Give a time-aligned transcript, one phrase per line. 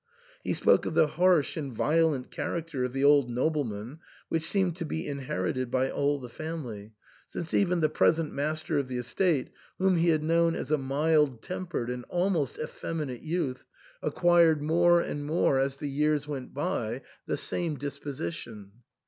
[0.43, 4.83] He spoke of the harsh and violent character of the old nobleman, which seemed to
[4.85, 6.93] be inherited by all the family,
[7.27, 11.43] since even the present master of the estate, whom he had known as a mild
[11.43, 13.63] tempered and almost effeminate youth,
[14.01, 15.17] acquired more THE ENTAIL.
[15.17, 18.71] 221 and more as the years went by the same disposition.